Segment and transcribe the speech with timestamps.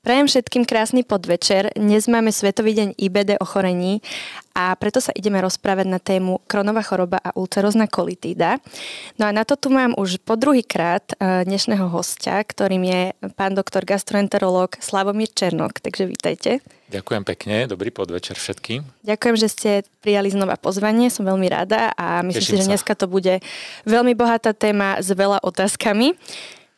[0.00, 1.76] Prajem všetkým krásny podvečer.
[1.76, 4.00] Dnes máme Svetový deň IBD ochorení
[4.56, 8.64] a preto sa ideme rozprávať na tému kronová choroba a ulcerózna kolitída.
[9.20, 13.02] No a na to tu mám už po druhý krát e, dnešného hostia, ktorým je
[13.36, 15.84] pán doktor gastroenterológ Slavomír Černok.
[15.84, 16.64] Takže vítajte.
[16.88, 19.04] Ďakujem pekne, dobrý podvečer všetkým.
[19.04, 19.70] Ďakujem, že ste
[20.00, 22.72] prijali znova pozvanie, som veľmi rada a myslím Teším si, že sa.
[22.72, 23.44] dneska to bude
[23.84, 26.16] veľmi bohatá téma s veľa otázkami.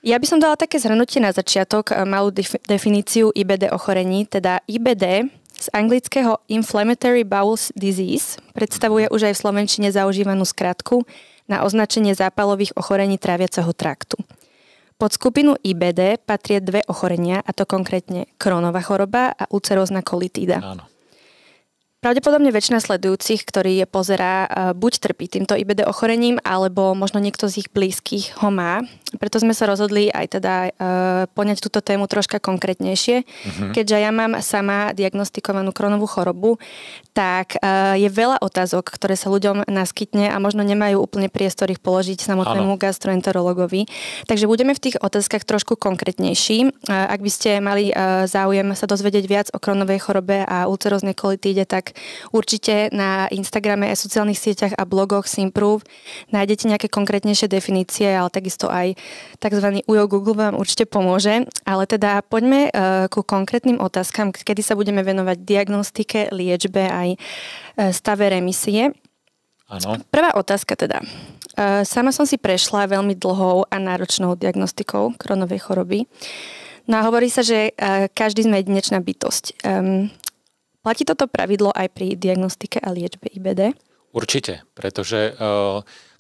[0.03, 4.59] Ja by som dala také zhrnutie na začiatok, e, malú def- definíciu IBD ochorení, teda
[4.67, 11.07] IBD z anglického Inflammatory Bowel Disease predstavuje už aj v slovenčine zaužívanú skratku
[11.47, 14.19] na označenie zápalových ochorení tráviaceho traktu.
[14.99, 20.59] Pod skupinu IBD patria dve ochorenia, a to konkrétne kronová choroba a ulcerózna kolitída.
[20.63, 20.92] Áno.
[22.03, 27.47] Pravdepodobne väčšina sledujúcich, ktorí je pozerá, e, buď trpí týmto IBD ochorením, alebo možno niekto
[27.47, 28.83] z ich blízkych ho má.
[29.21, 33.29] Preto sme sa rozhodli aj teda uh, poňať túto tému troška konkrétnejšie.
[33.29, 33.73] Uh-huh.
[33.77, 36.57] Keďže ja mám sama diagnostikovanú kronovú chorobu,
[37.13, 41.81] tak uh, je veľa otázok, ktoré sa ľuďom naskytne a možno nemajú úplne priestor ich
[41.85, 42.81] položiť samotnému ano.
[42.81, 43.85] gastroenterologovi.
[44.25, 46.73] Takže budeme v tých otázkach trošku konkrétnejší.
[46.89, 47.93] Uh, ak by ste mali
[48.25, 51.92] záujem sa dozvedieť viac o kronovej chorobe a ulceróznej kolitíde, tak
[52.35, 55.87] určite na Instagrame a sociálnych sieťach a blogoch Simprove
[56.35, 58.97] nájdete nejaké konkrétnejšie definície, ale takisto aj
[59.39, 59.85] tzv.
[59.87, 61.47] UJO Google vám určite pomôže.
[61.63, 67.91] Ale teda poďme uh, ku konkrétnym otázkam, kedy sa budeme venovať diagnostike, liečbe aj uh,
[67.95, 68.93] stave remisie.
[69.73, 69.97] Áno.
[70.13, 71.01] Prvá otázka teda.
[71.89, 76.05] Sama som si prešla veľmi dlhou a náročnou diagnostikou kronovej choroby.
[76.89, 77.73] No a hovorí sa, že
[78.13, 79.65] každý sme jedinečná bytosť.
[79.65, 80.13] Um,
[80.83, 83.79] Platí toto pravidlo aj pri diagnostike a liečbe IBD?
[84.13, 85.33] Určite, pretože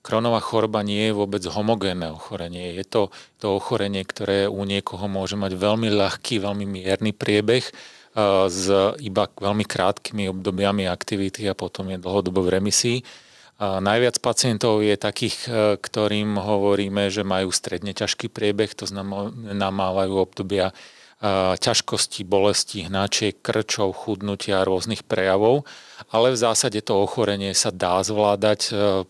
[0.00, 2.78] kronová choroba nie je vôbec homogénne ochorenie.
[2.78, 3.10] Je to,
[3.42, 8.70] to ochorenie, ktoré u niekoho môže mať veľmi ľahký, veľmi mierny priebeh uh, s
[9.02, 12.98] iba veľmi krátkými obdobiami aktivity a potom je dlhodobo v remisii.
[13.62, 19.70] A najviac pacientov je takých, e, ktorým hovoríme, že majú stredne ťažký priebeh, to znamená,
[19.70, 20.74] mávajú obdobia
[21.62, 25.62] ťažkosti, bolesti, hnačiek, krčov, chudnutia, rôznych prejavov,
[26.10, 29.06] ale v zásade to ochorenie sa dá zvládať e,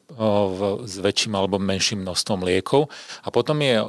[0.84, 2.92] s väčším alebo menším množstvom liekov.
[3.24, 3.86] A potom je e,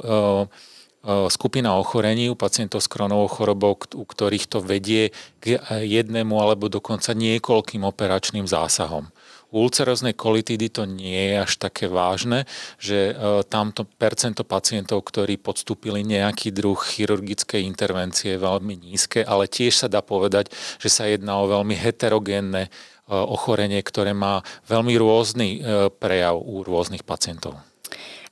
[1.28, 5.12] skupina ochorení u pacientov s kronovou chorobou, u ktorých to vedie
[5.44, 9.12] k jednému alebo dokonca niekoľkým operačným zásahom.
[9.54, 12.42] U ulceroznej kolitidy to nie je až také vážne,
[12.74, 19.46] že e, tamto percento pacientov, ktorí podstúpili nejaký druh chirurgickej intervencie je veľmi nízke, ale
[19.46, 20.50] tiež sa dá povedať,
[20.82, 22.70] že sa jedná o veľmi heterogénne e,
[23.14, 27.54] ochorenie, ktoré má veľmi rôzny e, prejav u rôznych pacientov.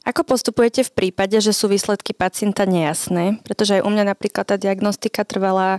[0.02, 3.38] Ako postupujete v prípade, že sú výsledky pacienta nejasné?
[3.46, 5.78] Pretože aj u mňa napríklad tá diagnostika trvala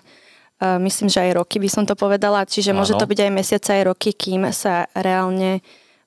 [0.62, 2.84] myslím, že aj roky by som to povedala, čiže Áno.
[2.84, 5.64] môže to byť aj mesiace, aj roky, kým sa reálne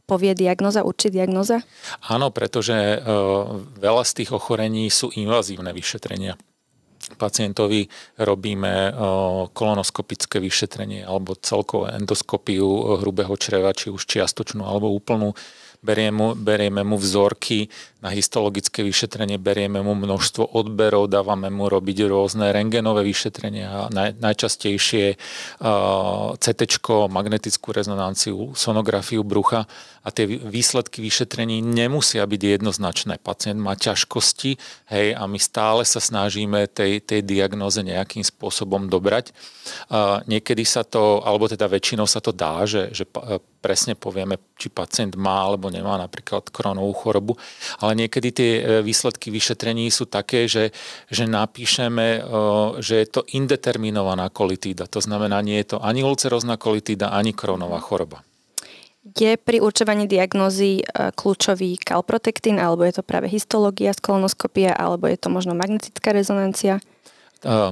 [0.07, 1.67] povie diagnoza, určí diagnoza?
[2.07, 6.39] Áno, pretože uh, veľa z tých ochorení sú invazívne vyšetrenia.
[7.17, 7.89] Pacientovi
[8.21, 15.33] robíme uh, kolonoskopické vyšetrenie alebo celkovú endoskopiu hrubého čreva, či už čiastočnú alebo úplnú.
[15.81, 17.69] Berieme, berieme mu vzorky
[18.07, 25.19] na histologické vyšetrenie berieme mu množstvo odberov, dávame mu robiť rôzne rengenové vyšetrenia, naj, najčastejšie
[25.19, 26.63] uh, CT,
[27.11, 29.67] magnetickú rezonanciu, sonografiu brucha
[30.07, 33.19] a tie výsledky vyšetrení nemusia byť jednoznačné.
[33.19, 34.55] Pacient má ťažkosti
[34.95, 39.31] hej, a my stále sa snažíme tej, tej diagnoze nejakým spôsobom dobrať.
[40.27, 43.07] Niekedy sa to, alebo teda väčšinou sa to dá, že, že
[43.67, 47.35] presne povieme, či pacient má alebo nemá napríklad kronovú chorobu,
[47.83, 50.71] ale niekedy tie e, výsledky vyšetrení sú také, že,
[51.11, 52.21] že napíšeme, e,
[52.79, 54.87] že je to indeterminovaná kolitída.
[54.95, 58.23] To znamená, nie je to ani ulcerozná kolitída, ani kronová choroba.
[59.07, 65.19] Je pri určovaní diagnózy e, kľúčový kalprotektín, alebo je to práve histológia, skolonoskopia, alebo je
[65.19, 66.79] to možno magnetická rezonancia?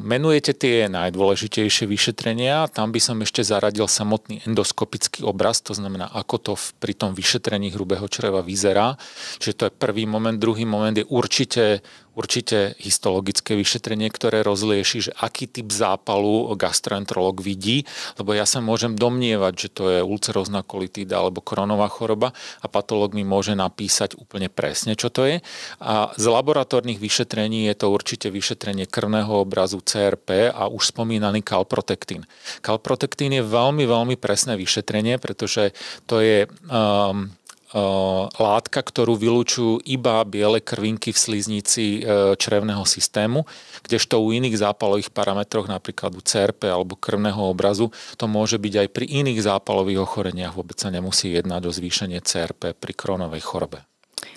[0.04, 6.36] Menujete tie najdôležitejšie vyšetrenia, tam by som ešte zaradil samotný endoskopický obraz, to znamená, ako
[6.36, 9.00] to pri tom vyšetrení hrubého čreva vyzerá.
[9.40, 10.36] Čiže to je prvý moment.
[10.36, 11.80] Druhý moment je určite
[12.14, 17.86] určite histologické vyšetrenie, ktoré rozlieši, že aký typ zápalu gastroenterolog vidí,
[18.18, 22.32] lebo ja sa môžem domnievať, že to je ulcerozná kolitída alebo kronová choroba
[22.62, 25.36] a patológ mi môže napísať úplne presne, čo to je.
[25.82, 32.24] A z laboratórnych vyšetrení je to určite vyšetrenie krvného obrazu CRP a už spomínaný kalprotektín.
[32.62, 35.74] Kalprotektín je veľmi, veľmi presné vyšetrenie, pretože
[36.06, 37.28] to je um,
[38.38, 42.06] látka, ktorú vylúčujú iba biele krvinky v sliznici
[42.38, 43.42] črevného systému,
[43.82, 48.88] kdežto u iných zápalových parametroch, napríklad u CRP alebo krvného obrazu, to môže byť aj
[48.94, 50.54] pri iných zápalových ochoreniach.
[50.54, 53.82] Vôbec sa nemusí jednať o zvýšenie CRP pri kronovej chorobe.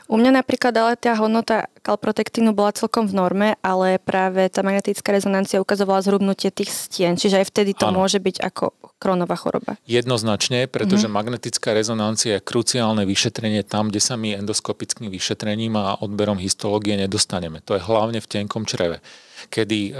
[0.07, 5.12] U mňa napríklad ale tá hodnota kalprotektínu bola celkom v norme, ale práve tá magnetická
[5.12, 8.04] rezonancia ukazovala zhrubnutie tých stien, čiže aj vtedy to ano.
[8.04, 9.75] môže byť ako kronová choroba.
[9.83, 11.19] Jednoznačne, pretože mm-hmm.
[11.19, 17.60] magnetická rezonancia je kruciálne vyšetrenie tam, kde sa my endoskopickým vyšetrením a odberom histológie nedostaneme.
[17.68, 19.03] To je hlavne v tenkom čreve,
[19.50, 19.92] kedy e,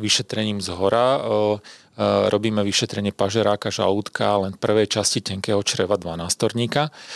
[0.00, 1.20] vyšetrením z hora e,
[1.96, 6.28] Eh, robíme vyšetrenie pažeráka, žalúdka, len prvej časti tenkého čreva 12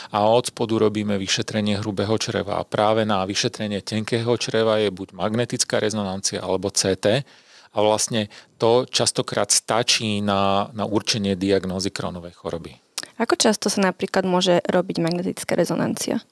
[0.08, 2.56] a od spodu robíme vyšetrenie hrubého čreva.
[2.56, 7.28] A práve na vyšetrenie tenkého čreva je buď magnetická rezonancia alebo CT
[7.76, 12.80] a vlastne to častokrát stačí na, na určenie diagnózy kronovej choroby.
[13.20, 16.24] Ako často sa napríklad môže robiť magnetická rezonancia?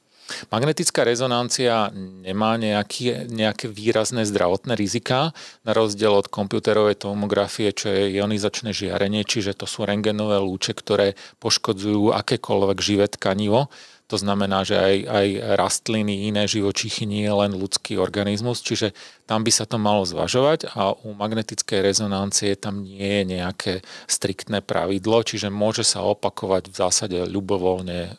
[0.52, 5.32] Magnetická rezonancia nemá nejaké, nejaké výrazné zdravotné rizika,
[5.64, 11.16] na rozdiel od komputerovej tomografie, čo je ionizačné žiarenie, čiže to sú rengenové lúče, ktoré
[11.40, 13.72] poškodzujú akékoľvek živé tkanivo.
[14.08, 15.26] To znamená, že aj, aj
[15.60, 18.96] rastliny, iné živočichy, nie je len ľudský organizmus, čiže
[19.28, 23.72] tam by sa to malo zvažovať a u magnetickej rezonancie tam nie je nejaké
[24.08, 28.16] striktné pravidlo, čiže môže sa opakovať v zásade ľubovoľne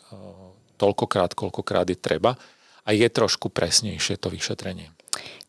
[0.79, 2.39] toľkokrát, koľkokrát je treba
[2.87, 4.95] a je trošku presnejšie to vyšetrenie.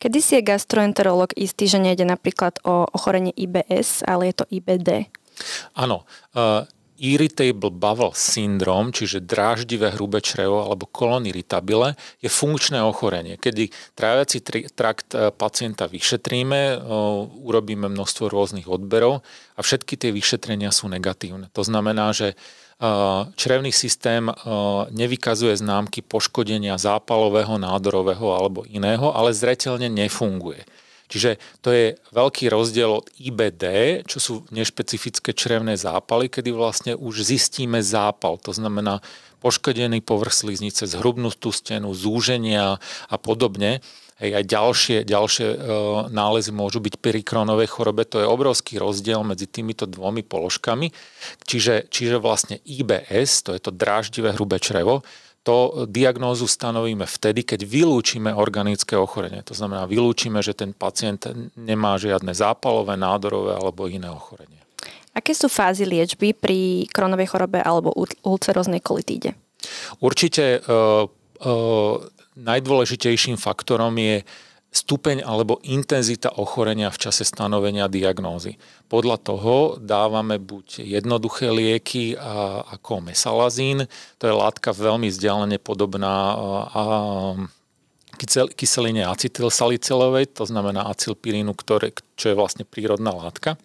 [0.03, 5.07] Kedy si je gastroenterolog istý, že nejde napríklad o ochorenie IBS, ale je to IBD?
[5.79, 6.03] Áno.
[6.35, 6.67] Uh,
[7.01, 14.45] irritable bowel syndrome, čiže dráždivé hrubé črevo alebo colon irritabile, je funkčné ochorenie, kedy tráviaci
[14.69, 16.75] trakt e, pacienta vyšetríme, e,
[17.41, 19.25] urobíme množstvo rôznych odberov
[19.57, 21.49] a všetky tie vyšetrenia sú negatívne.
[21.57, 22.37] To znamená, že
[23.37, 24.25] črevný systém
[24.89, 30.65] nevykazuje známky poškodenia zápalového, nádorového alebo iného, ale zreteľne nefunguje.
[31.11, 33.63] Čiže to je veľký rozdiel od IBD,
[34.07, 38.39] čo sú nešpecifické črevné zápaly, kedy vlastne už zistíme zápal.
[38.47, 39.03] To znamená
[39.43, 42.79] poškodený povrch sliznice, zhrubnutú stenu, zúženia
[43.11, 43.83] a podobne.
[44.21, 45.57] Hej, aj ďalšie, ďalšie e,
[46.13, 48.05] nálezy môžu byť pri kronovej chorobe.
[48.05, 50.93] To je obrovský rozdiel medzi týmito dvomi položkami.
[51.41, 55.01] Čiže, čiže vlastne IBS, to je to dráždivé hrubé črevo,
[55.41, 59.41] to diagnózu stanovíme vtedy, keď vylúčime organické ochorenie.
[59.49, 61.25] To znamená, vylúčime, že ten pacient
[61.57, 64.61] nemá žiadne zápalové, nádorové alebo iné ochorenie.
[65.17, 67.89] Aké sú fázy liečby pri kronovej chorobe alebo
[68.21, 69.33] ulceróznej kolitíde?
[69.97, 71.97] Určite uh, uh,
[72.41, 74.25] najdôležitejším faktorom je
[74.71, 78.55] stupeň alebo intenzita ochorenia v čase stanovenia diagnózy.
[78.87, 82.15] Podľa toho dávame buď jednoduché lieky
[82.71, 83.83] ako mesalazín,
[84.15, 86.15] to je látka veľmi vzdialene podobná
[86.71, 86.83] a
[88.55, 93.59] kyseline acetylsalicylovej, to znamená acylpirínu, ktoré, čo je vlastne prírodná látka.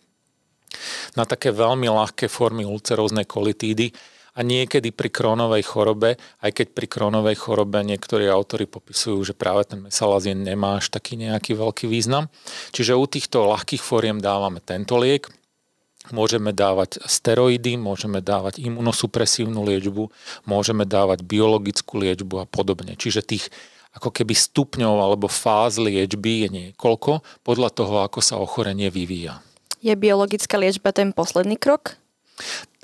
[1.15, 3.95] Na také veľmi ľahké formy ulceróznej kolitídy
[4.37, 9.65] a niekedy pri krónovej chorobe, aj keď pri krónovej chorobe niektorí autory popisujú, že práve
[9.65, 12.29] ten mesalazín nemá až taký nejaký veľký význam.
[12.77, 15.33] Čiže u týchto ľahkých fóriem dávame tento liek,
[16.15, 20.07] Môžeme dávať steroidy, môžeme dávať imunosupresívnu liečbu,
[20.47, 22.95] môžeme dávať biologickú liečbu a podobne.
[22.95, 23.51] Čiže tých
[23.97, 29.43] ako keby stupňov alebo fáz liečby je niekoľko podľa toho, ako sa ochorenie vyvíja.
[29.83, 31.97] Je biologická liečba ten posledný krok?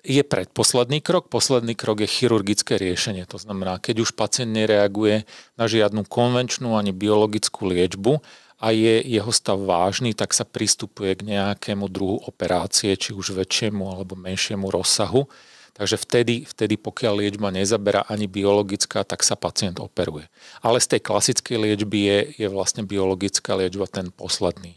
[0.03, 1.31] Je predposledný krok.
[1.31, 3.23] Posledný krok je chirurgické riešenie.
[3.31, 5.23] To znamená, keď už pacient nereaguje
[5.55, 8.19] na žiadnu konvenčnú ani biologickú liečbu
[8.59, 13.83] a je jeho stav vážny, tak sa pristupuje k nejakému druhu operácie, či už väčšiemu
[13.87, 15.31] alebo menšiemu rozsahu.
[15.73, 20.29] Takže vtedy, vtedy, pokiaľ liečba nezaberá ani biologická, tak sa pacient operuje.
[20.61, 24.77] Ale z tej klasickej liečby je, je vlastne biologická liečba ten posledný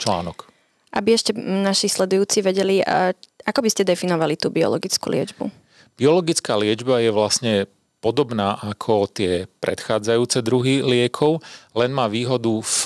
[0.00, 0.53] článok.
[0.94, 2.78] Aby ešte naši sledujúci vedeli,
[3.42, 5.50] ako by ste definovali tú biologickú liečbu?
[5.98, 7.54] Biologická liečba je vlastne
[7.98, 11.40] podobná ako tie predchádzajúce druhy liekov,
[11.72, 12.76] len má výhodu v,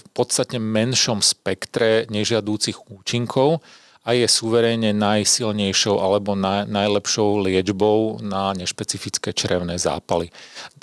[0.00, 3.60] v podstatne menšom spektre nežiadúcich účinkov
[4.00, 10.32] a je suverénne najsilnejšou alebo naj, najlepšou liečbou na nešpecifické črevné zápaly.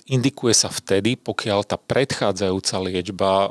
[0.08, 3.50] Indikuje sa vtedy, pokiaľ tá predchádzajúca liečba eh,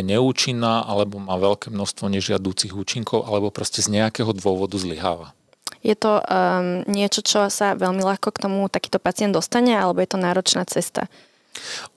[0.00, 5.36] neúčinná alebo má veľké množstvo nežiadúcich účinkov alebo proste z nejakého dôvodu zlyháva.
[5.82, 10.14] Je to um, niečo, čo sa veľmi ľahko k tomu takýto pacient dostane alebo je
[10.14, 11.10] to náročná cesta?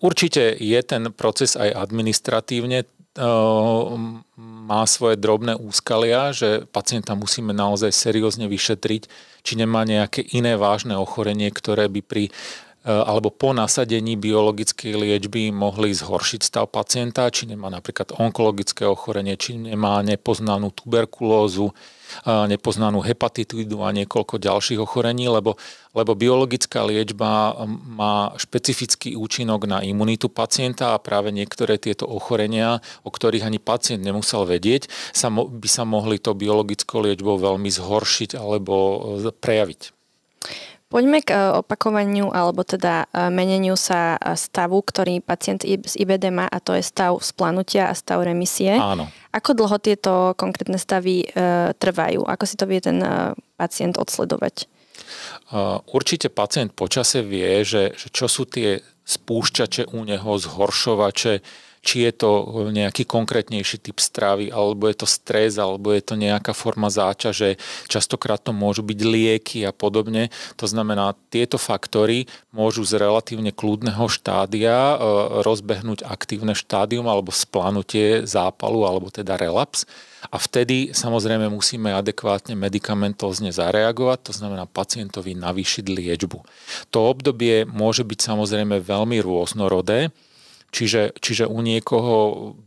[0.03, 2.83] Určite je ten proces aj administratívne
[3.15, 9.03] má svoje drobné úskalia, že pacienta musíme naozaj seriózne vyšetriť,
[9.45, 12.23] či nemá nejaké iné vážne ochorenie, ktoré by pri
[12.85, 19.57] alebo po nasadení biologickej liečby mohli zhoršiť stav pacienta, či nemá napríklad onkologické ochorenie, či
[19.57, 21.73] nemá nepoznanú tuberkulózu,
[22.25, 25.57] nepoznanú hepatitidu a niekoľko ďalších ochorení, lebo,
[25.97, 27.57] lebo biologická liečba
[27.89, 34.05] má špecifický účinok na imunitu pacienta a práve niektoré tieto ochorenia, o ktorých ani pacient
[34.05, 39.01] nemusel vedieť, sa, by sa mohli to biologickou liečbou veľmi zhoršiť alebo
[39.41, 39.81] prejaviť.
[40.85, 46.45] Poďme k e, opakovaniu alebo teda e, meneniu sa stavu, ktorý pacient z IBD má
[46.45, 48.77] a to je stav splanutia a stav remisie.
[48.77, 49.09] Áno.
[49.33, 51.27] Ako dlho tieto konkrétne stavy e,
[51.73, 52.23] trvajú?
[52.29, 54.69] Ako si to vie ten e, pacient odsledovať?
[55.91, 61.45] Určite pacient počase vie, že, že čo sú tie spúšťače u neho, zhoršovače,
[61.85, 62.29] či je to
[62.73, 67.61] nejaký konkrétnejší typ stravy, alebo je to stres, alebo je to nejaká forma záťaže.
[67.85, 70.33] Častokrát to môžu byť lieky a podobne.
[70.57, 74.95] To znamená, tieto faktory môžu z relatívne kľudného štádia e,
[75.45, 79.85] rozbehnúť aktívne štádium alebo splanutie zápalu, alebo teda relaps.
[80.33, 86.41] A vtedy samozrejme musíme adekvátne medicamentózne zareagovať, to znamená pacientovi navýšiť liečbu.
[86.89, 90.09] To obdobie môže byť samozrejme veľmi rôznorodé.
[90.75, 92.15] Čiže, čiže u niekoho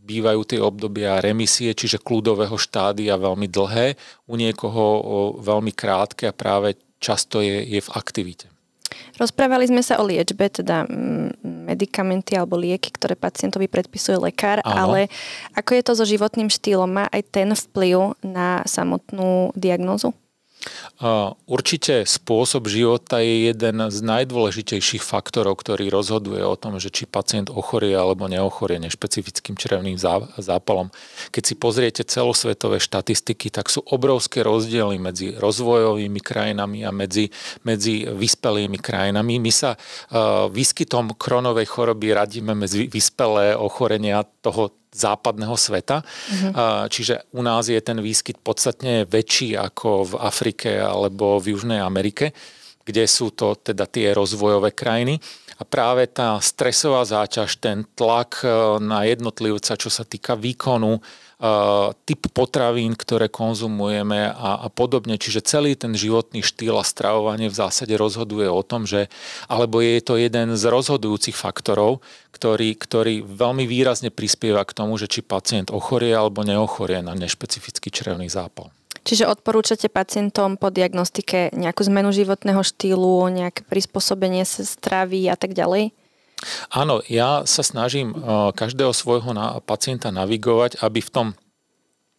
[0.00, 4.82] bývajú tie obdobia remisie, čiže kľudového štádia veľmi dlhé, u niekoho
[5.44, 8.48] veľmi krátke a práve často je, je v aktivite.
[9.20, 10.88] Rozprávali sme sa o liečbe, teda
[11.44, 14.88] medikamenty alebo lieky, ktoré pacientovi predpisuje lekár, Aha.
[14.88, 15.12] ale
[15.52, 16.88] ako je to so životným štýlom?
[16.88, 20.16] Má aj ten vplyv na samotnú diagnózu?
[21.46, 27.50] Určite spôsob života je jeden z najdôležitejších faktorov, ktorý rozhoduje o tom, že či pacient
[27.50, 29.94] ochorie alebo neochorie nešpecifickým črevným
[30.38, 30.90] zápalom.
[31.30, 37.30] Keď si pozriete celosvetové štatistiky, tak sú obrovské rozdiely medzi rozvojovými krajinami a medzi,
[37.62, 39.38] medzi vyspelými krajinami.
[39.38, 39.78] My sa
[40.50, 46.00] výskytom kronovej choroby radíme medzi vyspelé ochorenia toho západného sveta.
[46.02, 46.52] Mm-hmm.
[46.88, 52.32] Čiže u nás je ten výskyt podstatne väčší ako v Afrike alebo v Južnej Amerike,
[52.88, 55.20] kde sú to teda tie rozvojové krajiny.
[55.60, 58.48] A práve tá stresová záťaž, ten tlak e,
[58.80, 61.04] na jednotlivca, čo sa týka výkonu,
[62.02, 65.14] typ potravín, ktoré konzumujeme a, a podobne.
[65.14, 69.06] Čiže celý ten životný štýl a stravovanie v zásade rozhoduje o tom, že
[69.46, 72.02] alebo je to jeden z rozhodujúcich faktorov,
[72.34, 77.94] ktorý, ktorý veľmi výrazne prispieva k tomu, že či pacient ochorie alebo neochorie na nešpecifický
[77.94, 78.74] črevný zápal.
[79.08, 85.96] Čiže odporúčate pacientom po diagnostike nejakú zmenu životného štýlu, nejaké prispôsobenie stravy a tak ďalej?
[86.68, 89.32] Áno, ja sa snažím uh, každého svojho
[89.64, 91.28] pacienta navigovať, aby v tom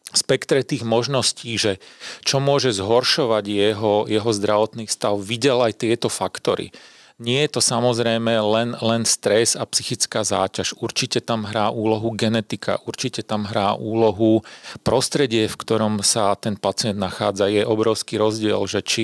[0.09, 1.77] spektre tých možností, že
[2.25, 6.73] čo môže zhoršovať jeho, jeho zdravotný stav, videl aj tieto faktory.
[7.19, 10.79] Nie je to samozrejme len, len stres a psychická záťaž.
[10.79, 14.39] Určite tam hrá úlohu genetika, určite tam hrá úlohu
[14.87, 17.51] prostredie, v ktorom sa ten pacient nachádza.
[17.51, 19.03] Je obrovský rozdiel, že či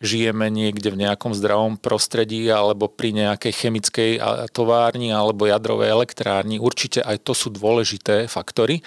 [0.00, 4.10] žijeme niekde v nejakom zdravom prostredí alebo pri nejakej chemickej
[4.56, 6.56] továrni alebo jadrovej elektrárni.
[6.56, 8.80] Určite aj to sú dôležité faktory,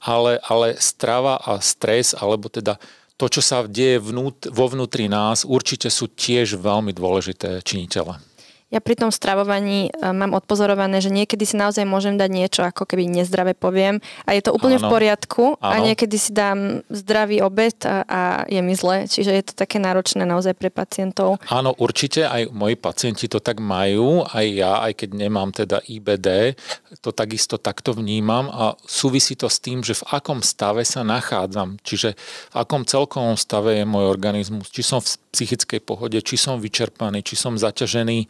[0.00, 2.80] ale, ale strava a stres alebo teda
[3.16, 8.20] to, čo sa deje vnút, vo vnútri nás, určite sú tiež veľmi dôležité činitele.
[8.66, 12.82] Ja pri tom stravovaní e, mám odpozorované, že niekedy si naozaj môžem dať niečo, ako
[12.82, 14.02] keby nezdravé poviem.
[14.26, 15.70] A je to úplne áno, v poriadku áno.
[15.70, 18.20] a niekedy si dám zdravý obed a, a
[18.50, 21.38] je mi zle, čiže je to také náročné naozaj pre pacientov.
[21.46, 26.58] Áno, určite aj moji pacienti to tak majú, aj ja, aj keď nemám teda IBD,
[27.06, 28.50] to takisto takto vnímam.
[28.50, 32.18] A súvisí to s tým, že v akom stave sa nachádzam, čiže
[32.50, 37.22] v akom celkovom stave je môj organizmus, či som v psychickej pohode, či som vyčerpaný,
[37.22, 38.26] či som zaťažený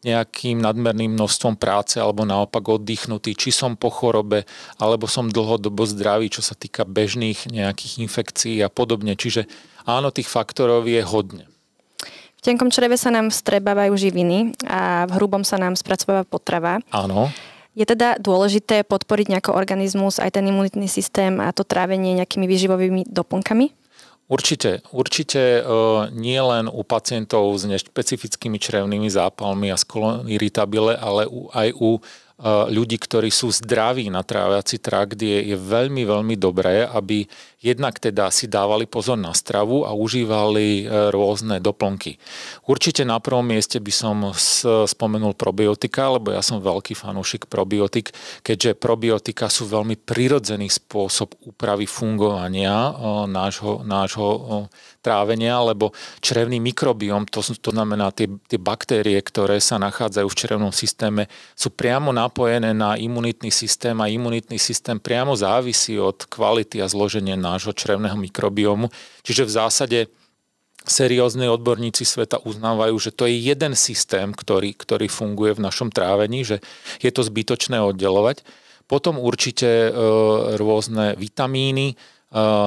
[0.00, 4.48] nejakým nadmerným množstvom práce alebo naopak oddychnutý, či som po chorobe,
[4.80, 9.12] alebo som dlhodobo zdravý, čo sa týka bežných nejakých infekcií a podobne.
[9.12, 9.44] Čiže
[9.84, 11.44] áno, tých faktorov je hodne.
[12.40, 16.80] V tenkom čreve sa nám vstrebávajú živiny a v hrubom sa nám spracováva potrava.
[16.88, 17.28] Áno.
[17.76, 23.12] Je teda dôležité podporiť nejako organizmus, aj ten imunitný systém a to trávenie nejakými výživovými
[23.12, 23.79] doplnkami?
[24.30, 25.62] Určite, určite e,
[26.14, 31.98] nie len u pacientov s nešpecifickými črevnými zápalmi a skolon irritabile, ale aj u
[32.72, 37.28] ľudí, ktorí sú zdraví na tráviaci trakt, je, je veľmi, veľmi dobré, aby
[37.60, 42.16] jednak teda si dávali pozor na stravu a užívali e, rôzne doplnky.
[42.64, 44.16] Určite na prvom mieste by som
[44.88, 51.84] spomenul probiotika, lebo ja som veľký fanúšik probiotik, keďže probiotika sú veľmi prirodzený spôsob úpravy
[51.84, 52.96] fungovania
[53.28, 54.28] nášho, nášho
[55.00, 60.72] trávenia, lebo črevný mikrobióm, to, to znamená tie, tie baktérie, ktoré sa nachádzajú v črevnom
[60.72, 66.86] systéme, sú priamo napojené na imunitný systém a imunitný systém priamo závisí od kvality a
[66.88, 68.88] zloženia nášho črevného mikrobiomu.
[69.26, 69.98] Čiže v zásade
[70.86, 76.46] seriózni odborníci sveta uznávajú, že to je jeden systém, ktorý, ktorý funguje v našom trávení,
[76.46, 76.64] že
[77.04, 78.46] je to zbytočné oddelovať.
[78.88, 79.90] Potom určite e,
[80.56, 81.94] rôzne vitamíny,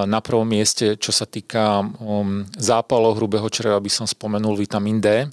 [0.05, 5.31] na prvom mieste, čo sa týka um, zápalov hrubého čreva, by som spomenul vitamín D.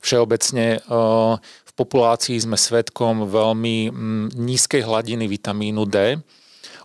[0.00, 6.16] Všeobecne uh, v populácii sme svetkom veľmi mm, nízkej hladiny vitamínu D.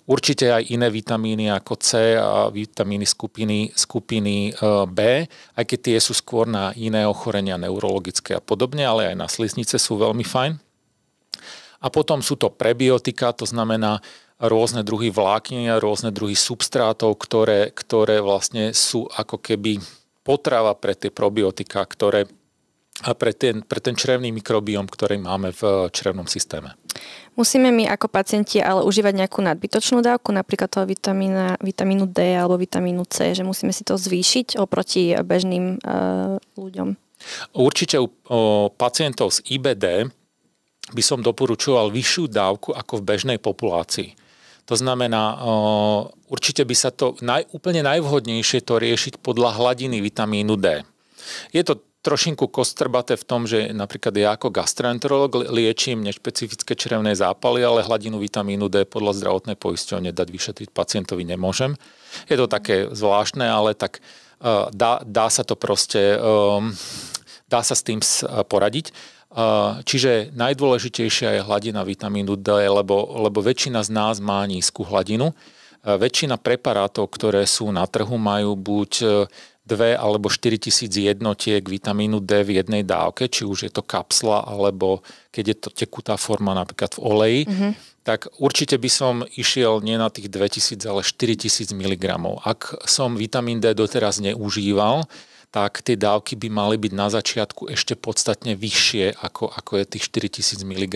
[0.04, 5.24] Určite aj iné vitamíny ako C a vitamíny skupiny, skupiny uh, B,
[5.56, 9.80] aj keď tie sú skôr na iné ochorenia neurologické a podobne, ale aj na sliznice
[9.80, 10.60] sú veľmi fajn.
[11.84, 14.04] A potom sú to prebiotika, to znamená
[14.44, 19.80] rôzne druhy vláknin a rôzne druhy substrátov, ktoré, ktoré vlastne sú ako keby
[20.24, 22.28] potrava pre tie probiotika, ktoré
[23.04, 26.74] a pre ten, pre ten črevný mikrobióm, ktorý máme v črevnom systéme.
[27.36, 32.56] Musíme my ako pacienti ale užívať nejakú nadbytočnú dávku, napríklad toho vitamína, vitamínu D alebo
[32.56, 35.88] vitamínu C, že musíme si to zvýšiť oproti bežným e,
[36.56, 36.96] ľuďom?
[37.58, 40.08] Určite u o, pacientov z IBD
[40.94, 44.14] by som doporučoval vyššiu dávku ako v bežnej populácii.
[44.72, 45.44] To znamená,
[46.32, 50.88] určite by sa to naj, úplne najvhodnejšie to riešiť podľa hladiny vitamínu D.
[51.52, 57.64] Je to trošinku kostrbaté v tom, že napríklad ja ako gastroenterolog liečím nešpecifické črevné zápaly,
[57.64, 61.80] ale hladinu vitamínu D podľa zdravotnej poisťovne dať vyšetriť pacientovi nemôžem.
[62.28, 64.04] Je to také zvláštne, ale tak
[64.76, 66.20] dá, dá sa to proste,
[67.48, 68.04] dá sa s tým
[68.52, 68.92] poradiť.
[69.88, 75.32] Čiže najdôležitejšia je hladina vitamínu D, lebo, lebo väčšina z nás má nízku hladinu.
[75.84, 78.92] Väčšina preparátov, ktoré sú na trhu, majú buď
[79.64, 83.84] 2 e, alebo 4 tisíc jednotiek vitamínu D v jednej dávke, či už je to
[83.84, 85.02] kapsla, alebo
[85.32, 87.72] keď je to tekutá forma napríklad v oleji, mm-hmm.
[88.04, 92.06] tak určite by som išiel nie na tých 2000, ale 4000 mg.
[92.44, 95.08] Ak som vitamín D doteraz neužíval,
[95.54, 100.04] tak tie dávky by mali byť na začiatku ešte podstatne vyššie, ako, ako je tých
[100.10, 100.96] 4000 mg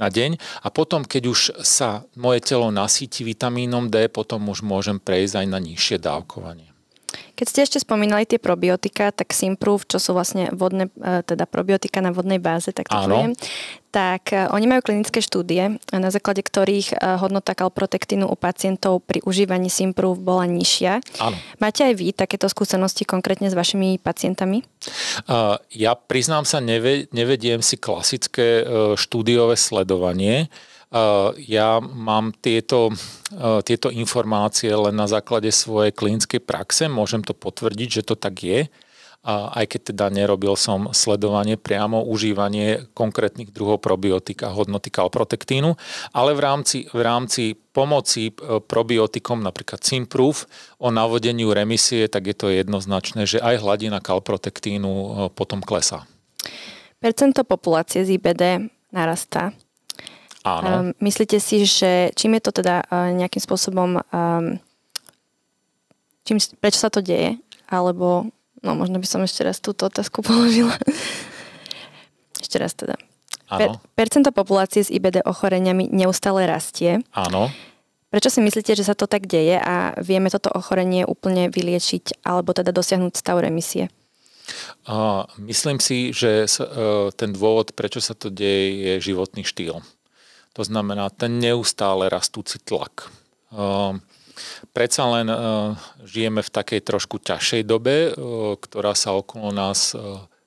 [0.00, 0.40] na deň.
[0.64, 5.46] A potom, keď už sa moje telo nasíti vitamínom D, potom už môžem prejsť aj
[5.52, 6.75] na nižšie dávkovanie.
[7.36, 12.00] Keď ste ešte spomínali tie probiotika, tak Simproof, čo sú vlastne vodné, e, teda probiotika
[12.00, 13.36] na vodnej báze, tak to poviem,
[13.92, 19.20] tak e, oni majú klinické štúdie, na základe ktorých e, hodnota kalprotektínu u pacientov pri
[19.24, 21.00] užívaní Simproof bola nižšia.
[21.20, 21.36] Áno.
[21.60, 24.64] Máte aj vy takéto skúsenosti konkrétne s vašimi pacientami?
[25.72, 30.48] Ja priznám sa, nevediem si klasické štúdiové sledovanie.
[31.36, 32.94] Ja mám tieto,
[33.66, 38.70] tieto informácie len na základe svojej klinickej praxe, môžem to potvrdiť, že to tak je,
[39.26, 45.74] aj keď teda nerobil som sledovanie priamo užívanie konkrétnych druhov probiotika, hodnoty kalprotektínu,
[46.14, 47.42] ale v rámci, v rámci
[47.74, 50.46] pomoci e, probiotikom, napríklad Simproof,
[50.78, 56.06] o navodeniu remisie, tak je to jednoznačné, že aj hladina kalprotektínu e, potom klesá.
[57.02, 59.50] Percento populácie z IBD narastá.
[60.46, 60.66] Áno.
[60.70, 64.62] Um, myslíte si, že čím je to teda uh, nejakým spôsobom, um,
[66.22, 67.34] čím, prečo sa to deje?
[67.66, 68.30] Alebo,
[68.62, 70.78] no možno by som ešte raz túto otázku položila.
[72.38, 72.94] ešte raz teda.
[73.46, 77.02] Per, percento populácie s IBD ochoreniami neustále rastie.
[77.14, 77.50] Áno.
[78.10, 82.54] Prečo si myslíte, že sa to tak deje a vieme toto ochorenie úplne vyliečiť alebo
[82.54, 83.90] teda dosiahnuť stav remisie?
[84.86, 89.82] Uh, myslím si, že uh, ten dôvod, prečo sa to deje, je životný štýl.
[90.56, 93.12] To znamená ten neustále rastúci tlak.
[93.52, 94.00] Ehm,
[94.72, 95.76] predsa len ehm,
[96.08, 99.92] žijeme v takej trošku ťažšej dobe, ehm, ktorá sa okolo nás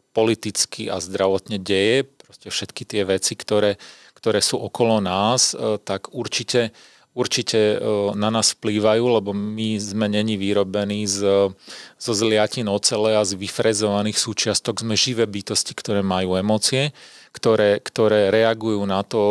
[0.09, 2.09] politicky a zdravotne deje.
[2.09, 3.77] Proste všetky tie veci, ktoré,
[4.17, 5.53] ktoré sú okolo nás,
[5.85, 6.73] tak určite
[7.17, 7.81] určite
[8.15, 11.51] na nás vplývajú, lebo my sme není vyrobení z,
[11.97, 14.79] zo zliatin ocele a z vyfrezovaných súčiastok.
[14.79, 16.93] Sme živé bytosti, ktoré majú emócie
[17.29, 19.21] ktoré, ktoré reagujú na to,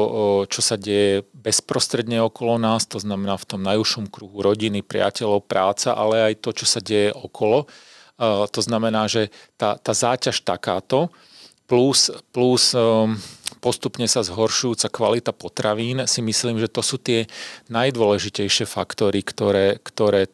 [0.47, 5.99] čo sa deje bezprostredne okolo nás, to znamená v tom najúžšom kruhu rodiny, priateľov, práca,
[5.99, 7.67] ale aj to, čo sa deje okolo.
[8.25, 11.11] To znamená, že tá, tá záťaž takáto
[11.69, 13.15] plus, plus um,
[13.61, 17.29] postupne sa zhoršujúca kvalita potravín, si myslím, že to sú tie
[17.69, 20.33] najdôležitejšie faktory, ktoré, ktoré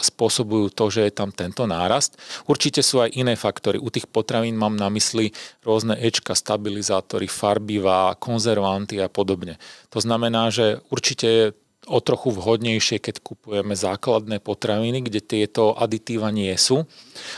[0.00, 2.16] spôsobujú to, že je tam tento nárast.
[2.48, 3.76] Určite sú aj iné faktory.
[3.76, 9.60] U tých potravín mám na mysli rôzne ečka, stabilizátory, farbivá, konzervanty a podobne.
[9.92, 11.44] To znamená, že určite je
[11.86, 16.82] o trochu vhodnejšie, keď kupujeme základné potraviny, kde tieto aditíva nie sú,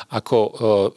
[0.08, 0.50] ako e,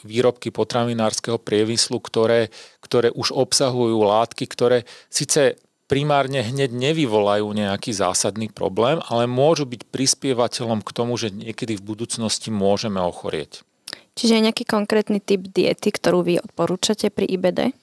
[0.08, 2.48] výrobky potravinárskeho priemyslu, ktoré,
[2.80, 5.60] ktoré už obsahujú látky, ktoré síce
[5.92, 11.84] primárne hneď nevyvolajú nejaký zásadný problém, ale môžu byť prispievateľom k tomu, že niekedy v
[11.84, 13.68] budúcnosti môžeme ochorieť.
[14.16, 17.76] Čiže je nejaký konkrétny typ diety, ktorú vy odporúčate pri IBD?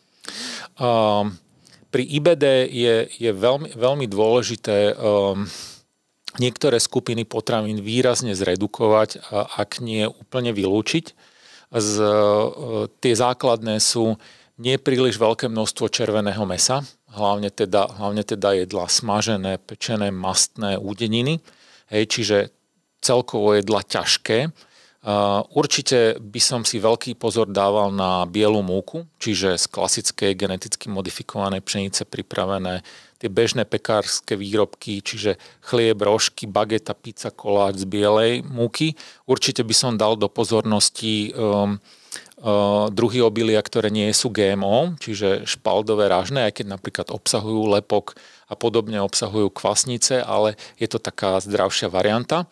[0.81, 1.37] Um,
[1.92, 5.44] pri IBD je, je veľmi, veľmi dôležité um,
[6.40, 11.12] niektoré skupiny potravín výrazne zredukovať, ak nie úplne vylúčiť.
[11.77, 14.16] Z, uh, tie základné sú
[14.57, 21.40] nepríliš veľké množstvo červeného mesa, hlavne teda, hlavne teda jedla smažené, pečené, mastné údeniny,
[21.88, 22.53] hej, čiže
[23.01, 24.51] celkovo jedla ťažké.
[25.55, 31.62] Určite by som si veľký pozor dával na bielu múku, čiže z klasickej geneticky modifikovanej
[31.62, 32.83] pšenice pripravené
[33.16, 38.99] tie bežné pekárske výrobky, čiže chlieb, rožky, bageta, pizza, koláč z bielej múky.
[39.25, 41.79] Určite by som dal do pozornosti um,
[42.94, 48.14] druhy obilia, ktoré nie sú GMO, čiže špaldové ražné, aj keď napríklad obsahujú lepok
[48.46, 52.46] a podobne obsahujú kvasnice, ale je to taká zdravšia varianta.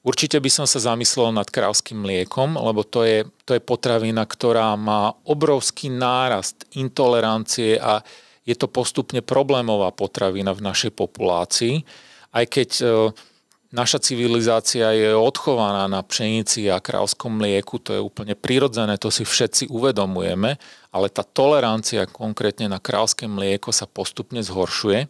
[0.00, 4.72] Určite by som sa zamyslel nad krávským mliekom, lebo to je, to je potravina, ktorá
[4.74, 8.00] má obrovský nárast intolerancie a
[8.48, 11.84] je to postupne problémová potravina v našej populácii.
[12.32, 12.70] Aj keď
[13.70, 19.22] naša civilizácia je odchovaná na pšenici a krávskom mlieku, to je úplne prirodzené, to si
[19.22, 20.58] všetci uvedomujeme,
[20.90, 25.06] ale tá tolerancia konkrétne na krávské mlieko sa postupne zhoršuje.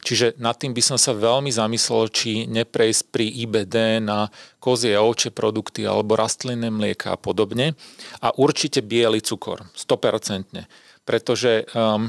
[0.00, 4.30] Čiže nad tým by som sa veľmi zamyslel, či neprejsť pri IBD na
[4.62, 7.76] kozie a ovčie produkty alebo rastlinné mlieka a podobne.
[8.22, 10.62] A určite biely cukor, 100%.
[11.04, 12.06] Pretože um,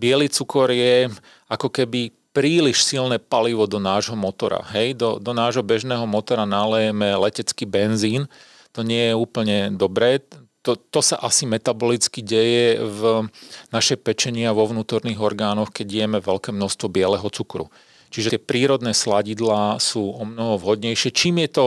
[0.00, 1.12] biely cukor je
[1.52, 4.66] ako keby príliš silné palivo do nášho motora.
[4.74, 8.26] Hej, do, do nášho bežného motora nalejeme letecký benzín,
[8.74, 10.18] to nie je úplne dobré.
[10.66, 13.30] To, to sa asi metabolicky deje v
[13.70, 17.70] našej pečení a vo vnútorných orgánoch, keď jeme veľké množstvo bieleho cukru.
[18.10, 21.14] Čiže tie prírodné sladidlá sú o mnoho vhodnejšie.
[21.14, 21.66] Čím je to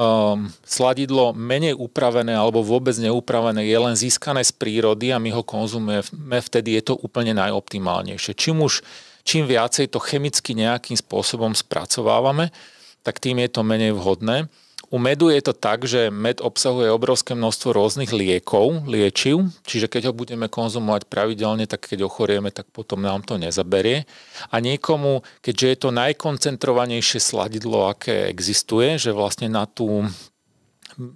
[0.00, 5.44] um, sladidlo menej upravené alebo vôbec neupravené, je len získané z prírody a my ho
[5.44, 8.32] konzumujeme, vtedy je to úplne najoptimálnejšie.
[8.38, 8.80] Čím už
[9.24, 12.52] čím viacej to chemicky nejakým spôsobom spracovávame,
[13.00, 14.48] tak tým je to menej vhodné.
[14.90, 20.10] U medu je to tak, že med obsahuje obrovské množstvo rôznych liekov, liečiv, čiže keď
[20.10, 24.02] ho budeme konzumovať pravidelne, tak keď ochorieme, tak potom nám to nezaberie.
[24.50, 30.10] A niekomu, keďže je to najkoncentrovanejšie sladidlo, aké existuje, že vlastne na, tú,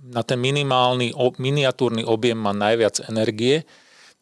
[0.06, 1.10] na ten minimálny,
[1.42, 3.66] miniatúrny objem má najviac energie,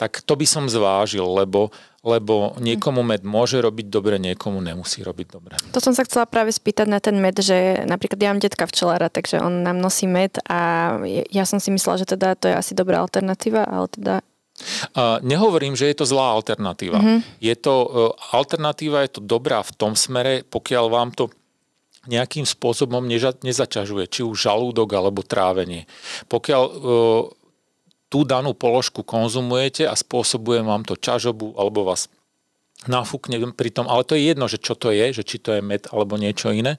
[0.00, 1.68] tak to by som zvážil, lebo
[2.02, 5.54] lebo niekomu med môže robiť dobre, niekomu nemusí robiť dobre.
[5.70, 9.06] To som sa chcela práve spýtať na ten med, že napríklad ja mám detka včelára,
[9.06, 10.98] takže on nám nosí med a
[11.30, 14.14] ja som si myslela, že teda to je asi dobrá alternatíva, ale teda
[14.94, 17.00] Uh, nehovorím, že je to zlá alternatíva.
[17.00, 17.18] Uh-huh.
[17.40, 21.32] Je to, uh, alternatíva je to dobrá v tom smere, pokiaľ vám to
[22.06, 25.88] nejakým spôsobom neža, nezaťažuje, či už žalúdok alebo trávenie.
[26.30, 27.22] Pokiaľ uh,
[28.12, 32.12] tú danú položku konzumujete a spôsobuje vám to čažobu alebo vás
[32.84, 35.64] nafúkne pri tom, ale to je jedno, že čo to je, že či to je
[35.64, 36.76] med alebo niečo iné,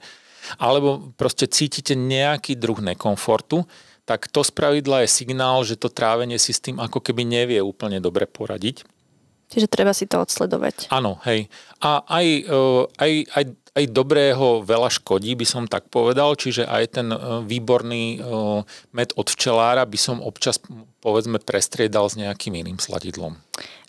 [0.62, 3.66] alebo proste cítite nejaký druh nekomfortu,
[4.04, 7.98] tak to spravidla je signál, že to trávenie si s tým ako keby nevie úplne
[7.98, 8.84] dobre poradiť.
[9.48, 10.92] Čiže treba si to odsledovať.
[10.92, 11.48] Áno, hej.
[11.80, 12.60] A aj, e,
[13.00, 13.44] aj, aj
[13.74, 18.18] aj dobrého veľa škodí, by som tak povedal, čiže aj ten e, výborný e,
[18.94, 20.62] med od včelára by som občas
[21.02, 23.34] povedzme prestriedal s nejakým iným sladidlom.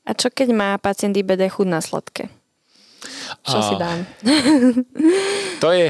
[0.05, 2.33] A čo keď má pacient IBD chud na sladké?
[3.45, 3.65] Čo a...
[3.65, 3.99] si dám?
[5.63, 5.87] To je,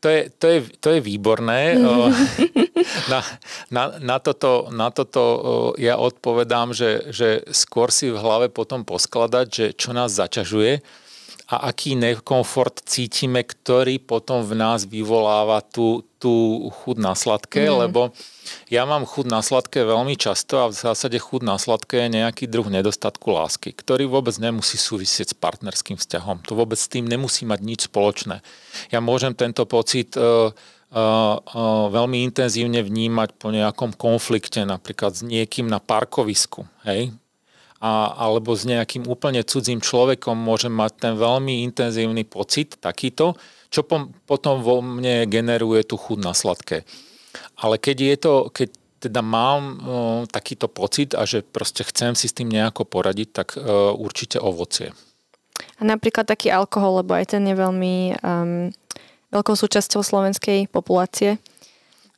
[0.00, 1.76] to je, to je, to je výborné.
[3.06, 3.22] Na,
[3.70, 5.22] na, na, toto, na toto
[5.78, 10.82] ja odpovedám, že, že skôr si v hlave potom poskladať, že čo nás zaťažuje
[11.52, 17.76] a aký nekomfort cítime, ktorý potom v nás vyvoláva tú, tú chud na sladké, mm.
[17.76, 18.16] lebo
[18.72, 22.48] ja mám chud na sladké veľmi často a v zásade chud na sladké je nejaký
[22.48, 26.40] druh nedostatku lásky, ktorý vôbec nemusí súvisieť s partnerským vzťahom.
[26.48, 28.40] To vôbec s tým nemusí mať nič spoločné.
[28.88, 35.20] Ja môžem tento pocit uh, uh, uh, veľmi intenzívne vnímať po nejakom konflikte, napríklad s
[35.20, 36.64] niekým na parkovisku.
[36.88, 37.12] Hej?
[37.82, 43.34] A, alebo s nejakým úplne cudzím človekom môžem mať ten veľmi intenzívny pocit, takýto,
[43.74, 43.82] čo
[44.22, 46.86] potom vo mne generuje tú chuť na sladké.
[47.58, 48.68] Ale keď je to, keď
[49.02, 49.74] teda mám uh,
[50.30, 54.94] takýto pocit a že proste chcem si s tým nejako poradiť, tak uh, určite ovocie.
[55.78, 58.70] A napríklad taký alkohol, lebo aj ten je veľmi um,
[59.34, 61.42] veľkou súčasťou slovenskej populácie.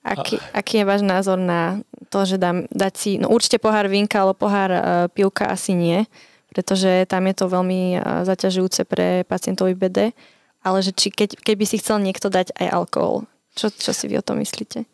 [0.04, 1.80] Aký, aký je váš názor na
[2.12, 6.04] to, že dám, dať si, no určite pohár vínka, ale pohár uh, pivka asi nie,
[6.52, 10.12] pretože tam je to veľmi uh, zaťažujúce pre pacientov IBD,
[10.60, 13.24] ale že či keď, keby si chcel niekto dať aj alkohol,
[13.56, 14.84] čo, čo si vy o tom myslíte?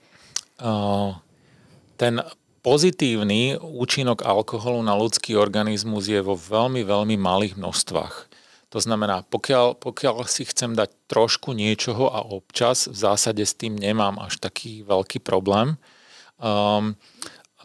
[0.62, 1.18] Uh,
[1.98, 2.22] ten
[2.62, 8.30] pozitívny účinok alkoholu na ľudský organizmus je vo veľmi, veľmi malých množstvách.
[8.70, 13.74] To znamená, pokiaľ, pokiaľ si chcem dať trošku niečoho a občas, v zásade s tým
[13.74, 15.74] nemám až taký veľký problém.
[16.38, 16.94] Um,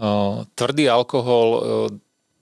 [0.02, 1.62] uh, tvrdý alkohol uh,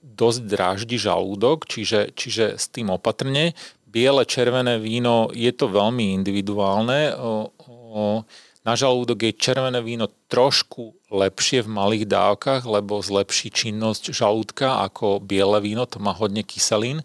[0.00, 3.52] dosť dráždi žalúdok, čiže, čiže s tým opatrne.
[3.84, 7.12] Biele, červené víno je to veľmi individuálne.
[7.14, 8.18] Uh, uh,
[8.64, 15.20] na žalúdok je červené víno trošku lepšie v malých dávkach, lebo zlepší činnosť žalúdka ako
[15.20, 17.04] biele víno, to má hodne kyselín.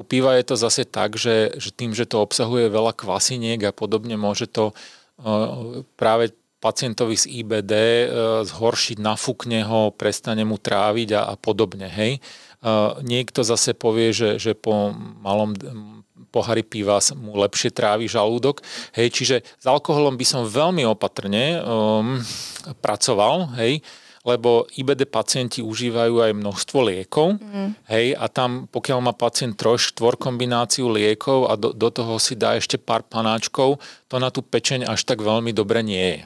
[0.00, 3.76] U piva je to zase tak, že, že tým, že to obsahuje veľa kvasiniek a
[3.76, 6.32] podobne, môže to uh, práve
[6.64, 8.06] pacientovi z IBD uh,
[8.46, 11.92] zhoršiť, nafúkne ho, prestane mu tráviť a, a podobne.
[11.92, 12.24] Hej.
[12.62, 15.52] Uh, niekto zase povie, že, že po malom
[16.32, 18.64] pohary piva mu lepšie trávi žalúdok.
[18.96, 22.16] Hej, čiže s alkoholom by som veľmi opatrne um,
[22.80, 23.84] pracoval, hej,
[24.22, 27.90] lebo IBD pacienti užívajú aj množstvo liekov, mm.
[27.90, 32.38] hej, a tam, pokiaľ má pacient troš, štvor kombináciu liekov a do, do toho si
[32.38, 36.22] dá ešte pár panáčkov, to na tú pečeň až tak veľmi dobre nie je.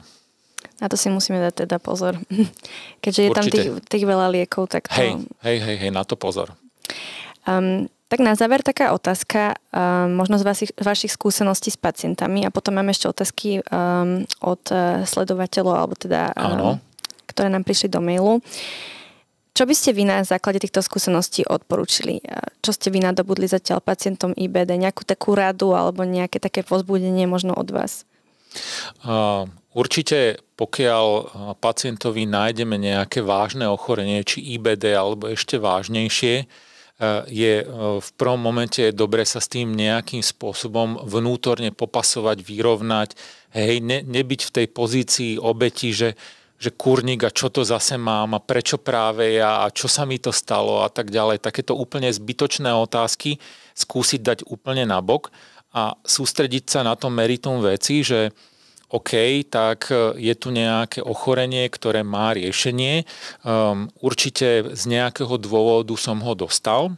[0.77, 2.21] Na to si musíme dať teda pozor.
[3.03, 3.41] Keďže je Určite.
[3.41, 4.93] tam tých, tých veľa liekov, tak to...
[4.93, 6.53] Hej, hej, hej, hej na to pozor.
[7.49, 12.53] Um, tak na záver taká otázka, um, možno z vašich, vašich skúseností s pacientami a
[12.53, 16.77] potom máme ešte otázky um, od uh, sledovateľov, alebo teda um,
[17.37, 18.41] ktoré nám prišli do mailu.
[19.53, 22.17] Čo by ste vy na základe týchto skúseností odporúčili?
[22.65, 24.73] Čo ste vy nadobudli zatiaľ pacientom IBD?
[24.73, 28.09] Nejakú takú radu alebo nejaké také pozbudenie možno od vás?
[29.05, 29.45] Uh,
[29.77, 31.05] určite, pokiaľ
[31.61, 36.49] pacientovi nájdeme nejaké vážne ochorenie, či IBD alebo ešte vážnejšie,
[37.29, 37.53] je
[38.01, 43.13] v prvom momente dobre sa s tým nejakým spôsobom vnútorne popasovať, vyrovnať,
[43.53, 46.17] hej, ne, nebyť v tej pozícii obeti, že
[46.57, 50.17] že kurník a čo to zase mám a prečo práve ja a čo sa mi
[50.17, 51.45] to stalo a tak ďalej.
[51.45, 53.37] Takéto úplne zbytočné otázky
[53.77, 55.29] skúsiť dať úplne nabok
[55.77, 58.33] a sústrediť sa na to meritum veci, že
[58.87, 63.03] OK, tak e, je tu nejaké ochorenie, ktoré má riešenie.
[63.43, 66.95] Um, určite z nejakého dôvodu som ho dostal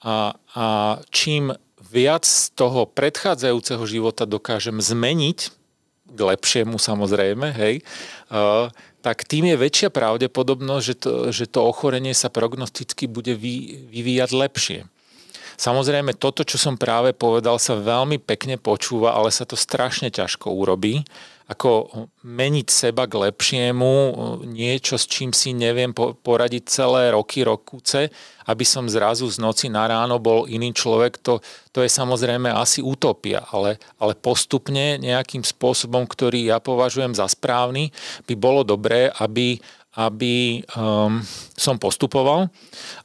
[0.00, 0.66] a, a
[1.12, 1.52] čím
[1.92, 5.52] viac z toho predchádzajúceho života dokážem zmeniť,
[6.04, 7.80] k lepšiemu samozrejme, hej,
[9.04, 14.30] tak tým je väčšia pravdepodobnosť, že to, že to ochorenie sa prognosticky bude vy, vyvíjať
[14.32, 14.80] lepšie.
[15.54, 20.50] Samozrejme, toto, čo som práve povedal, sa veľmi pekne počúva, ale sa to strašne ťažko
[20.50, 21.06] urobí
[21.44, 21.92] ako
[22.24, 24.16] meniť seba k lepšiemu,
[24.48, 28.08] niečo, s čím si neviem poradiť celé roky, rokuce,
[28.48, 32.80] aby som zrazu z noci na ráno bol iný človek, to, to je samozrejme asi
[32.80, 37.92] utopia, ale, ale postupne nejakým spôsobom, ktorý ja považujem za správny,
[38.24, 39.60] by bolo dobré, aby,
[40.00, 41.20] aby um,
[41.52, 42.48] som postupoval.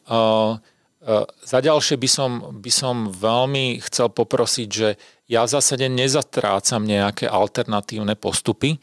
[0.08, 0.56] Uh,
[1.04, 4.96] uh, za ďalšie by som, by som veľmi chcel poprosiť, že
[5.30, 8.82] ja zásade nezatrácam nejaké alternatívne postupy,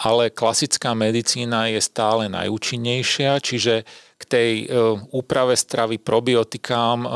[0.00, 3.84] ale klasická medicína je stále najúčinnejšia, čiže
[4.16, 4.66] k tej e,
[5.12, 7.08] úprave stravy, probiotikám e,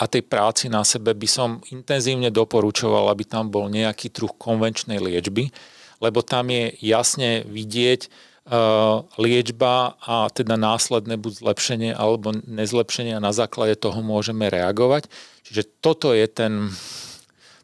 [0.00, 4.96] a tej práci na sebe by som intenzívne doporučoval, aby tam bol nejaký druh konvenčnej
[4.96, 5.52] liečby,
[6.00, 8.08] lebo tam je jasne vidieť e,
[9.20, 15.10] liečba a teda následné buď zlepšenie alebo nezlepšenie a na základe toho môžeme reagovať.
[15.44, 16.72] Čiže toto je ten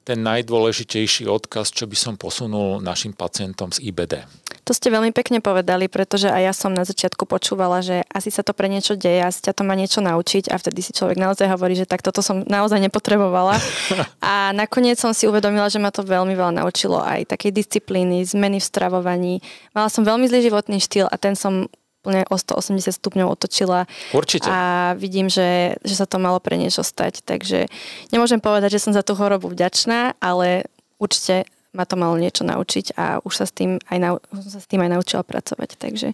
[0.03, 4.27] ten najdôležitejší odkaz, čo by som posunul našim pacientom z IBD.
[4.63, 8.47] To ste veľmi pekne povedali, pretože aj ja som na začiatku počúvala, že asi sa
[8.47, 11.51] to pre niečo deje, asi ťa to má niečo naučiť a vtedy si človek naozaj
[11.51, 13.59] hovorí, že tak toto som naozaj nepotrebovala.
[14.23, 18.63] A nakoniec som si uvedomila, že ma to veľmi veľa naučilo aj takej disciplíny, zmeny
[18.63, 19.35] v stravovaní.
[19.75, 21.67] Mala som veľmi zlý životný štýl a ten som
[22.03, 23.87] úplne o 180 stupňov otočila.
[24.11, 24.51] Určite.
[24.51, 27.23] A vidím, že, že sa to malo pre niečo stať.
[27.23, 27.71] Takže
[28.11, 30.67] nemôžem povedať, že som za tú chorobu vďačná, ale
[30.99, 34.67] určite ma to malo niečo naučiť a už sa s tým aj, nau, sa s
[34.67, 35.79] tým aj naučila pracovať.
[35.79, 36.11] Takže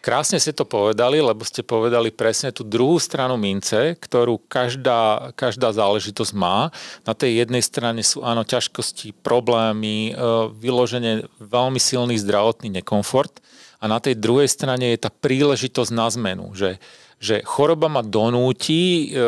[0.00, 5.76] Krásne ste to povedali, lebo ste povedali presne tú druhú stranu mince, ktorú každá, každá
[5.76, 6.72] záležitosť má.
[7.04, 10.12] Na tej jednej strane sú áno ťažkosti, problémy, e,
[10.56, 13.44] vyloženie veľmi silný zdravotný nekomfort
[13.80, 16.76] a na tej druhej strane je tá príležitosť na zmenu, že,
[17.16, 19.24] že choroba ma donúti e,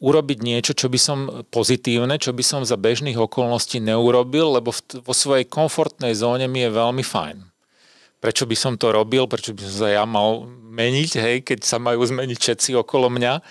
[0.00, 1.18] urobiť niečo, čo by som
[1.52, 4.72] pozitívne, čo by som za bežných okolností neurobil, lebo
[5.04, 7.52] vo svojej komfortnej zóne mi je veľmi fajn
[8.22, 11.82] prečo by som to robil, prečo by som sa ja mal meniť, hej, keď sa
[11.82, 13.42] majú zmeniť všetci okolo mňa.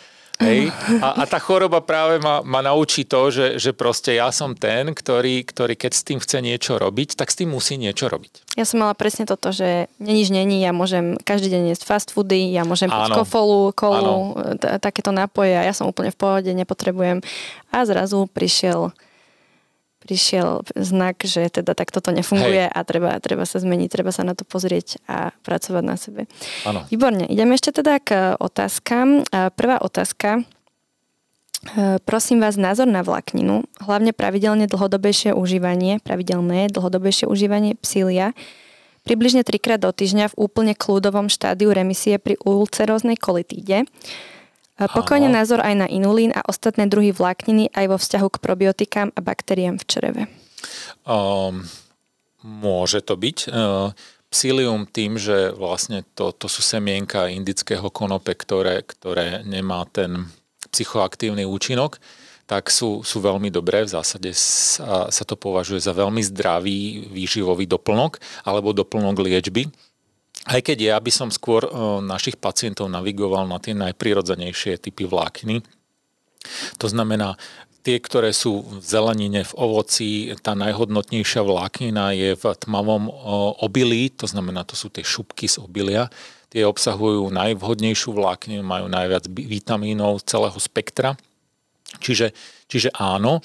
[0.41, 0.73] Hej?
[0.99, 4.91] A, a tá choroba práve ma, ma naučí to, že, že proste ja som ten,
[4.91, 8.57] ktorý, ktorý keď s tým chce niečo robiť, tak s tým musí niečo robiť.
[8.57, 12.51] Ja som mala presne toto, že nič není, ja môžem každý deň jesť fast foody,
[12.51, 17.21] ja môžem piť kofolu, kolu, t- takéto nápoje a ja som úplne v pohode, nepotrebujem.
[17.71, 18.91] A zrazu prišiel
[20.01, 22.73] prišiel znak, že teda takto to nefunguje Hej.
[22.73, 26.25] a treba, treba sa zmeniť, treba sa na to pozrieť a pracovať na sebe.
[26.65, 26.89] Ano.
[26.89, 27.29] Výborne.
[27.29, 29.21] Ideme ešte teda k otázkam.
[29.29, 30.41] Prvá otázka.
[31.61, 38.33] E, prosím vás názor na vlákninu, hlavne pravidelne dlhodobejšie užívanie, pravidelné dlhodobejšie užívanie psília,
[39.05, 43.85] približne trikrát do týždňa v úplne kľúdovom štádiu remisie pri ulceróznej kolitíde.
[44.89, 45.37] Pokojne Áno.
[45.37, 49.77] názor aj na inulín a ostatné druhy vlákniny aj vo vzťahu k probiotikám a baktériám
[49.77, 50.21] v čreve.
[51.05, 51.65] Um,
[52.41, 53.37] môže to byť.
[53.49, 53.93] Uh,
[54.31, 60.31] psilium tým, že vlastne to, to sú semienka indického konope, ktoré, ktoré nemá ten
[60.71, 61.99] psychoaktívny účinok,
[62.47, 63.83] tak sú, sú veľmi dobré.
[63.83, 69.67] V zásade sa, sa to považuje za veľmi zdravý výživový doplnok alebo doplnok liečby
[70.45, 71.65] aj keď ja by som skôr
[72.01, 75.61] našich pacientov navigoval na tie najprirodzenejšie typy vlákny.
[76.81, 77.37] To znamená,
[77.85, 83.09] tie, ktoré sú v zelenine, v ovoci, tá najhodnotnejšia vláknina je v tmavom
[83.61, 86.09] obilí, to znamená, to sú tie šupky z obilia.
[86.51, 91.15] Tie obsahujú najvhodnejšiu vlákninu, majú najviac vitamínov celého spektra.
[91.99, 92.31] Čiže,
[92.71, 93.43] čiže áno,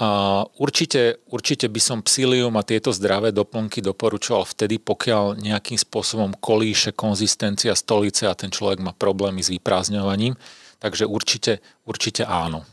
[0.00, 6.32] a určite, určite by som psilium a tieto zdravé doplnky doporučoval vtedy, pokiaľ nejakým spôsobom
[6.40, 10.32] kolíše konzistencia stolice a ten človek má problémy s vyprázdňovaním.
[10.80, 12.64] Takže určite, určite áno.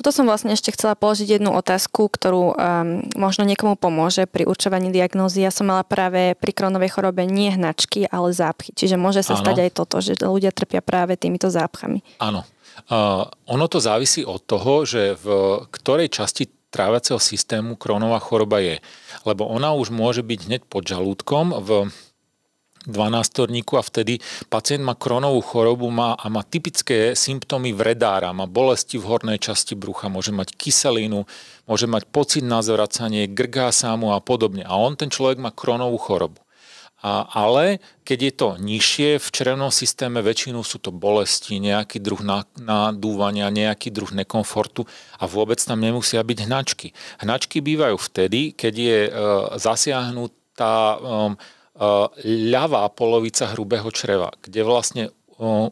[0.00, 4.88] Tuto som vlastne ešte chcela položiť jednu otázku, ktorú um, možno niekomu pomôže pri určovaní
[4.88, 5.44] diagnózy.
[5.44, 8.72] Ja som mala práve pri kronovej chorobe nie hnačky, ale zápchy.
[8.72, 9.44] Čiže môže sa Áno.
[9.44, 12.00] stať aj toto, že ľudia trpia práve týmito zápchami.
[12.16, 12.48] Áno.
[12.88, 15.28] Uh, ono to závisí od toho, že v
[15.68, 18.80] ktorej časti tráviaceho systému krónová choroba je.
[19.28, 21.92] Lebo ona už môže byť hneď pod žalúdkom v
[22.88, 28.96] 12 a vtedy pacient má kronovú chorobu má, a má typické symptómy vredára, má bolesti
[28.96, 31.28] v hornej časti brucha, môže mať kyselinu,
[31.68, 34.64] môže mať pocit na zvracanie, grgá sa mu a podobne.
[34.64, 36.40] A on, ten človek, má kronovú chorobu.
[37.00, 42.20] A, ale keď je to nižšie, v črevnom systéme väčšinou sú to bolesti, nejaký druh
[42.60, 44.84] nadúvania, nejaký druh nekomfortu
[45.16, 46.92] a vôbec tam nemusia byť hnačky.
[47.24, 49.10] Hnačky bývajú vtedy, keď je e,
[49.56, 50.98] zasiahnutá e,
[52.24, 55.10] ľavá polovica hrubého čreva, kde vlastne e,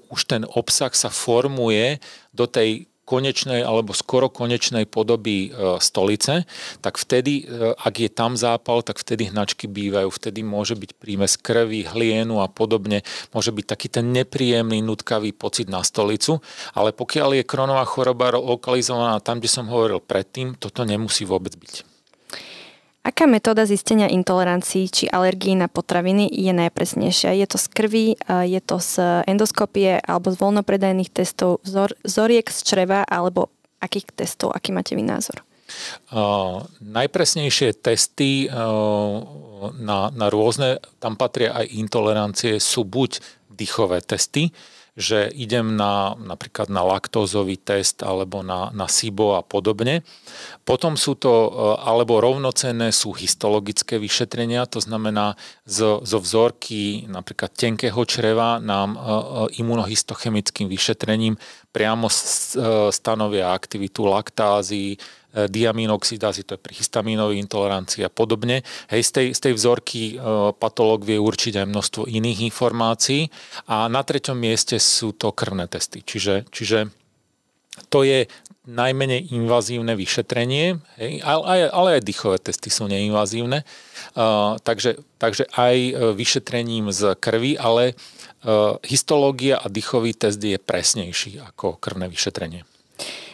[0.08, 2.00] už ten obsah sa formuje
[2.32, 6.44] do tej konečnej alebo skoro konečnej podoby e, stolice,
[6.84, 7.48] tak vtedy,
[7.80, 12.52] ak je tam zápal, tak vtedy hnačky bývajú, vtedy môže byť prímes krvi, hlienu a
[12.52, 13.00] podobne,
[13.32, 16.44] môže byť taký ten nepríjemný, nutkavý pocit na stolicu,
[16.76, 21.87] ale pokiaľ je kronová choroba lokalizovaná tam, kde som hovoril predtým, toto nemusí vôbec byť.
[23.08, 27.40] Aká metóda zistenia intolerancií či alergií na potraviny je najpresnejšia?
[27.40, 32.58] Je to z krvi, je to z endoskopie alebo z voľnopredajných testov, vzor, zoriek z
[32.68, 33.48] čreva alebo
[33.80, 34.52] akých testov?
[34.52, 35.40] Aký máte vy názor?
[36.12, 39.24] Uh, najpresnejšie testy uh,
[39.80, 44.52] na, na rôzne, tam patria aj intolerancie, sú buď dýchové testy,
[44.98, 50.02] že idem na napríklad na laktózový test alebo na, na SIBO a podobne.
[50.66, 51.50] Potom sú to, e,
[51.86, 58.98] alebo rovnocenné sú histologické vyšetrenia, to znamená zo, zo vzorky napríklad tenkého čreva nám e,
[58.98, 59.06] e,
[59.62, 61.38] imunohistochemickým vyšetrením
[61.70, 62.10] priamo
[62.90, 64.98] stanovia aktivitu laktázy,
[65.36, 68.64] diaminoxidázy, to je pri histamínovej intolerancii a podobne.
[68.88, 70.14] Hej, z tej, z tej vzorky e,
[70.56, 73.28] patológ vie určiť aj množstvo iných informácií
[73.68, 76.00] a na treťom mieste sú to krvné testy.
[76.00, 76.88] Čiže, čiže
[77.92, 78.24] to je
[78.68, 85.96] najmenej invazívne vyšetrenie, hej, ale, ale aj dýchové testy sú neinvazívne, uh, takže, takže aj
[86.12, 92.68] vyšetrením z krvi, ale uh, histológia a dýchový test je presnejší ako krvné vyšetrenie.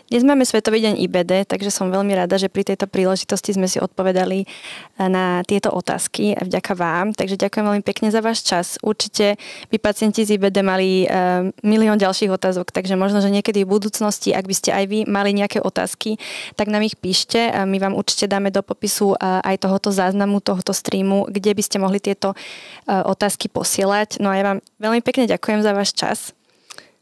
[0.05, 3.81] Dnes máme Svetový deň IBD, takže som veľmi rada, že pri tejto príležitosti sme si
[3.81, 7.17] odpovedali eh, na tieto otázky a vďaka vám.
[7.17, 8.77] Takže ďakujem veľmi pekne za váš čas.
[8.85, 9.41] Určite
[9.73, 14.37] by pacienti z IBD mali uh, milión ďalších otázok, takže možno, že niekedy v budúcnosti,
[14.37, 16.21] ak by ste aj vy mali nejaké otázky,
[16.53, 17.49] tak nám ich píšte.
[17.65, 21.81] My vám určite dáme do popisu uh, aj tohoto záznamu, tohoto streamu, kde by ste
[21.81, 22.37] mohli tieto
[22.85, 24.21] otázky posielať.
[24.21, 26.37] No a ja vám veľmi pekne ďakujem za váš čas.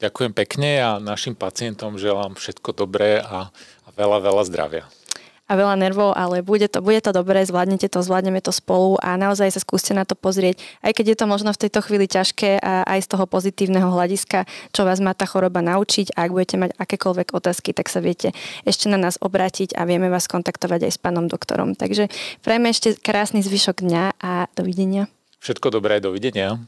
[0.03, 3.55] Ďakujem pekne a našim pacientom želám všetko dobré a,
[3.87, 4.85] a veľa, veľa zdravia
[5.53, 9.21] a veľa nervov, ale bude to, bude to dobré, zvládnete to, zvládneme to spolu a
[9.21, 12.57] naozaj sa skúste na to pozrieť, aj keď je to možno v tejto chvíli ťažké
[12.57, 16.57] a aj z toho pozitívneho hľadiska, čo vás má tá choroba naučiť a ak budete
[16.57, 18.33] mať akékoľvek otázky, tak sa viete
[18.65, 21.77] ešte na nás obrátiť a vieme vás kontaktovať aj s pánom doktorom.
[21.77, 22.09] Takže
[22.41, 25.13] prajme ešte krásny zvyšok dňa a dovidenia.
[25.45, 26.65] Všetko dobré, dovidenia.